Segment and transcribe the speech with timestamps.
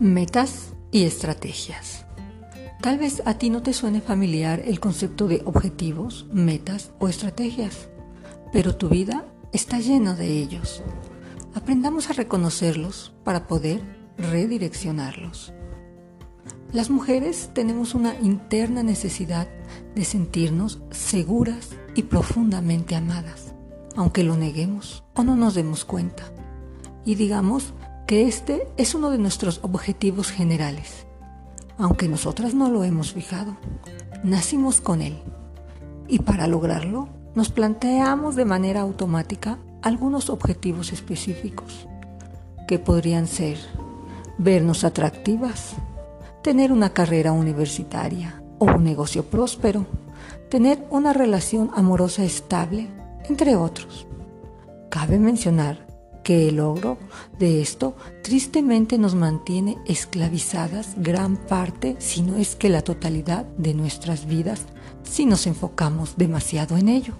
[0.00, 2.06] Metas y estrategias.
[2.80, 7.90] Tal vez a ti no te suene familiar el concepto de objetivos, metas o estrategias,
[8.50, 10.82] pero tu vida está llena de ellos.
[11.52, 13.82] Aprendamos a reconocerlos para poder
[14.16, 15.52] redireccionarlos.
[16.72, 19.48] Las mujeres tenemos una interna necesidad
[19.94, 23.52] de sentirnos seguras y profundamente amadas,
[23.96, 26.32] aunque lo neguemos o no nos demos cuenta.
[27.04, 27.74] Y digamos
[28.10, 31.06] que este es uno de nuestros objetivos generales,
[31.78, 33.56] aunque nosotras no lo hemos fijado.
[34.24, 35.16] Nacimos con él
[36.08, 41.86] y para lograrlo nos planteamos de manera automática algunos objetivos específicos,
[42.66, 43.58] que podrían ser
[44.38, 45.74] vernos atractivas,
[46.42, 49.86] tener una carrera universitaria o un negocio próspero,
[50.48, 52.88] tener una relación amorosa estable,
[53.28, 54.08] entre otros.
[54.88, 55.89] Cabe mencionar
[56.30, 56.96] que el logro
[57.40, 63.74] de esto tristemente nos mantiene esclavizadas gran parte, si no es que la totalidad de
[63.74, 64.60] nuestras vidas,
[65.02, 67.14] si nos enfocamos demasiado en ello.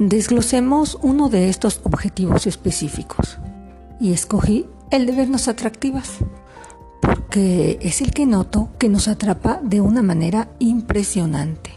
[0.00, 3.38] Desglosemos uno de estos objetivos específicos
[4.00, 6.14] y escogí el de vernos atractivas,
[7.00, 11.70] porque es el que noto que nos atrapa de una manera impresionante.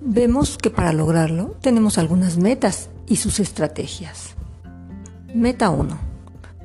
[0.00, 4.34] Vemos que para lograrlo tenemos algunas metas y sus estrategias.
[5.34, 5.98] Meta 1.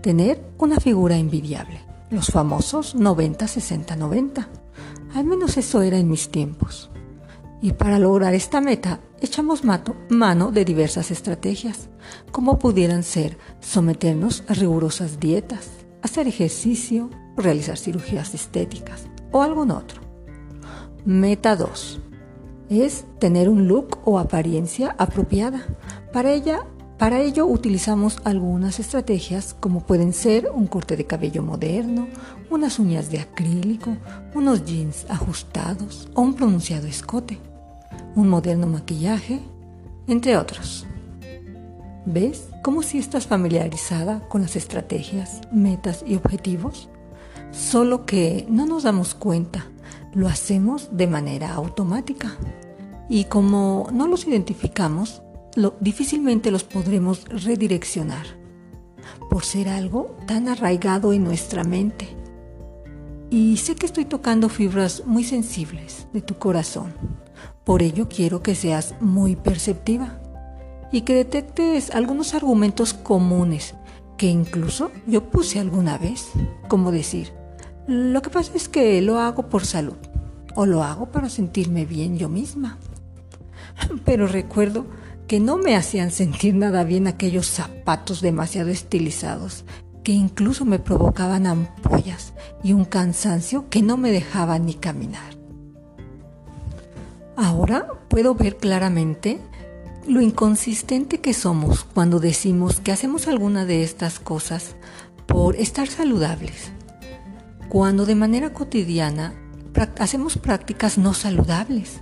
[0.01, 1.79] Tener una figura envidiable.
[2.09, 4.47] Los famosos 90-60-90.
[5.15, 6.91] Al menos eso era en mis tiempos.
[7.61, 11.89] Y para lograr esta meta, echamos mano de diversas estrategias,
[12.31, 15.69] como pudieran ser someternos a rigurosas dietas,
[16.01, 20.01] hacer ejercicio, realizar cirugías estéticas o algún otro.
[21.05, 22.01] Meta 2
[22.79, 25.65] es tener un look o apariencia apropiada.
[26.13, 26.61] Para ella,
[26.97, 32.07] para ello utilizamos algunas estrategias como pueden ser un corte de cabello moderno,
[32.49, 33.97] unas uñas de acrílico,
[34.33, 37.39] unos jeans ajustados o un pronunciado escote,
[38.15, 39.39] un moderno maquillaje,
[40.07, 40.85] entre otros.
[42.05, 46.89] ¿Ves cómo si estás familiarizada con las estrategias, metas y objetivos?
[47.51, 49.65] Solo que no nos damos cuenta,
[50.13, 52.37] lo hacemos de manera automática
[53.09, 55.21] y como no los identificamos,
[55.79, 58.25] difícilmente los podremos redireccionar
[59.29, 62.07] por ser algo tan arraigado en nuestra mente.
[63.29, 66.93] Y sé que estoy tocando fibras muy sensibles de tu corazón.
[67.63, 70.21] Por ello quiero que seas muy perceptiva
[70.91, 73.75] y que detectes algunos argumentos comunes
[74.17, 76.31] que incluso yo puse alguna vez,
[76.67, 77.33] como decir,
[77.91, 79.97] lo que pasa es que lo hago por salud
[80.55, 82.77] o lo hago para sentirme bien yo misma
[84.05, 84.85] pero recuerdo
[85.27, 89.63] que no me hacían sentir nada bien aquellos zapatos demasiado estilizados,
[90.03, 95.37] que incluso me provocaban ampollas y un cansancio que no me dejaba ni caminar.
[97.37, 99.39] Ahora puedo ver claramente
[100.07, 104.75] lo inconsistente que somos cuando decimos que hacemos alguna de estas cosas
[105.27, 106.71] por estar saludables,
[107.71, 109.33] cuando de manera cotidiana
[109.97, 112.01] hacemos prácticas no saludables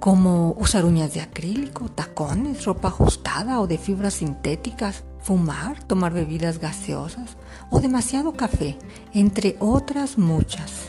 [0.00, 6.58] como usar uñas de acrílico, tacones, ropa ajustada o de fibras sintéticas, fumar, tomar bebidas
[6.58, 7.36] gaseosas
[7.70, 8.76] o demasiado café,
[9.12, 10.88] entre otras muchas.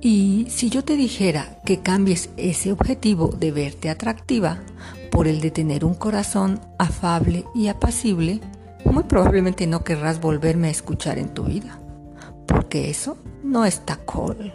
[0.00, 4.60] Y si yo te dijera que cambies ese objetivo de verte atractiva
[5.10, 8.40] por el de tener un corazón afable y apacible,
[8.86, 11.79] muy probablemente no querrás volverme a escuchar en tu vida,
[12.50, 14.52] porque eso no está cool.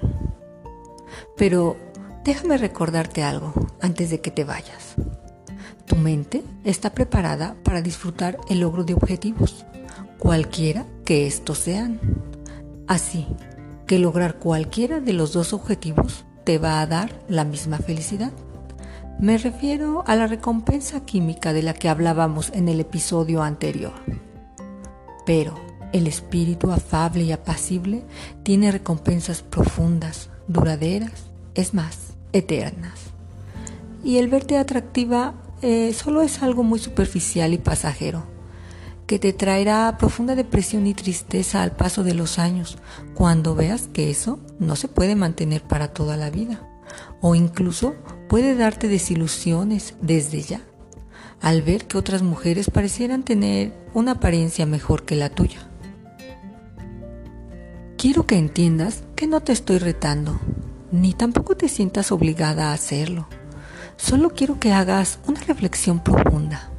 [1.35, 1.77] Pero
[2.25, 4.95] Déjame recordarte algo antes de que te vayas.
[5.85, 9.63] Tu mente está preparada para disfrutar el logro de objetivos,
[10.17, 11.99] cualquiera que estos sean.
[12.87, 13.27] Así
[13.85, 18.31] que lograr cualquiera de los dos objetivos te va a dar la misma felicidad.
[19.19, 23.93] Me refiero a la recompensa química de la que hablábamos en el episodio anterior.
[25.27, 25.53] Pero
[25.95, 28.03] el espíritu afable y apacible
[28.43, 32.99] tiene recompensas profundas, duraderas, es más, eternas.
[34.03, 38.23] Y el verte atractiva eh, solo es algo muy superficial y pasajero,
[39.07, 42.77] que te traerá profunda depresión y tristeza al paso de los años,
[43.13, 46.61] cuando veas que eso no se puede mantener para toda la vida,
[47.21, 47.95] o incluso
[48.27, 50.59] puede darte desilusiones desde ya,
[51.39, 55.69] al ver que otras mujeres parecieran tener una apariencia mejor que la tuya.
[58.05, 60.39] Quiero que entiendas que no te estoy retando,
[60.91, 63.27] ni tampoco te sientas obligada a hacerlo.
[63.97, 66.69] Solo quiero que hagas una reflexión profunda.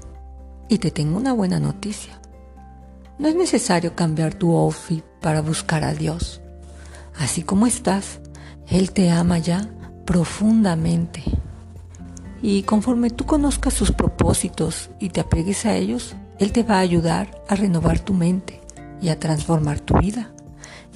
[0.68, 2.20] Y te tengo una buena noticia.
[3.18, 6.40] No es necesario cambiar tu outfit para buscar a Dios.
[7.18, 8.20] Así como estás,
[8.68, 9.68] Él te ama ya
[10.04, 11.24] profundamente.
[12.40, 16.86] Y conforme tú conozcas sus propósitos y te apegues a ellos, Él te va a
[16.86, 18.60] ayudar a renovar tu mente
[19.02, 20.30] y a transformar tu vida.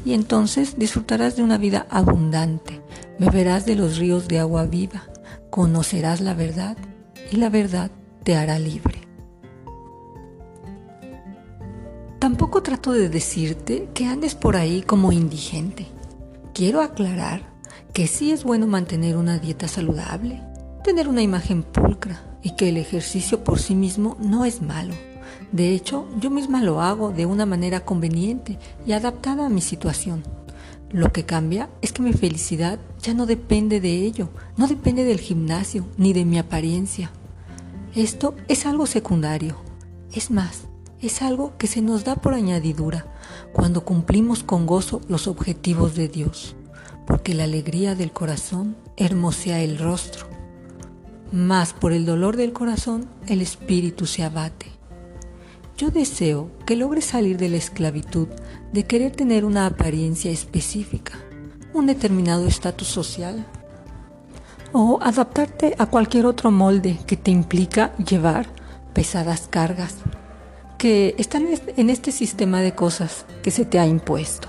[0.05, 2.81] Y entonces disfrutarás de una vida abundante,
[3.19, 5.05] beberás de los ríos de agua viva,
[5.51, 6.77] conocerás la verdad
[7.31, 7.91] y la verdad
[8.23, 9.01] te hará libre.
[12.19, 15.87] Tampoco trato de decirte que andes por ahí como indigente.
[16.53, 17.43] Quiero aclarar
[17.93, 20.43] que sí es bueno mantener una dieta saludable,
[20.85, 24.95] tener una imagen pulcra y que el ejercicio por sí mismo no es malo.
[25.53, 30.23] De hecho, yo misma lo hago de una manera conveniente y adaptada a mi situación.
[30.91, 35.21] Lo que cambia es que mi felicidad ya no depende de ello, no depende del
[35.21, 37.11] gimnasio ni de mi apariencia.
[37.95, 39.57] Esto es algo secundario.
[40.13, 40.63] Es más,
[41.01, 43.07] es algo que se nos da por añadidura
[43.53, 46.57] cuando cumplimos con gozo los objetivos de Dios,
[47.07, 50.27] porque la alegría del corazón hermosea el rostro.
[51.33, 54.80] Más por el dolor del corazón el espíritu se abate.
[55.81, 58.29] Yo deseo que logres salir de la esclavitud
[58.71, 61.15] de querer tener una apariencia específica,
[61.73, 63.47] un determinado estatus social
[64.75, 68.47] o adaptarte a cualquier otro molde que te implica llevar
[68.93, 69.95] pesadas cargas
[70.77, 74.49] que están en este sistema de cosas que se te ha impuesto.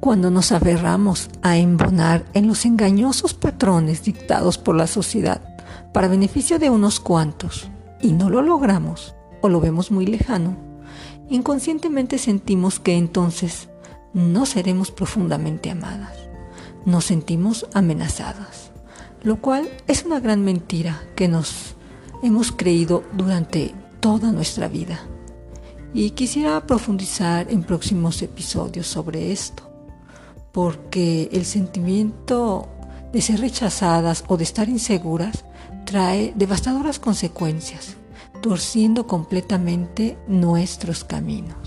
[0.00, 5.40] Cuando nos aferramos a embonar en los engañosos patrones dictados por la sociedad
[5.94, 7.70] para beneficio de unos cuantos,
[8.04, 10.56] y no lo logramos o lo vemos muy lejano,
[11.28, 13.68] inconscientemente sentimos que entonces
[14.12, 16.16] no seremos profundamente amadas.
[16.84, 18.70] Nos sentimos amenazadas,
[19.22, 21.76] lo cual es una gran mentira que nos
[22.22, 25.00] hemos creído durante toda nuestra vida.
[25.94, 29.62] Y quisiera profundizar en próximos episodios sobre esto,
[30.52, 32.68] porque el sentimiento
[33.12, 35.44] de ser rechazadas o de estar inseguras
[35.94, 37.96] trae devastadoras consecuencias,
[38.42, 41.63] torciendo completamente nuestros caminos.